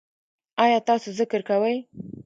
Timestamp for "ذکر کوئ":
1.19-1.75